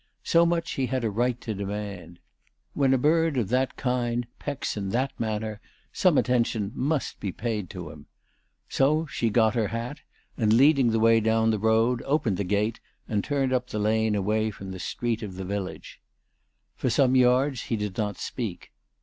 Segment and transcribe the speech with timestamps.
[0.23, 2.17] So much he had a right to demand.
[2.73, 5.61] When a bird of that kind pecks in that manner
[5.93, 8.07] some attention must be paid to him.
[8.67, 9.99] So she got her hat,
[10.37, 14.15] and leading the way down the road, opened the gate and turned up the lane
[14.15, 16.01] away from the street of the village.
[16.75, 18.71] For some yards he did not speak.